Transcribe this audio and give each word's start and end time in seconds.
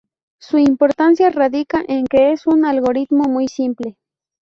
Su 0.39 0.57
importancia 0.57 1.29
radica 1.29 1.83
en 1.87 2.07
que 2.07 2.31
es 2.31 2.47
un 2.47 2.65
algoritmo 2.65 3.25
muy 3.25 3.47
simple. 3.47 3.97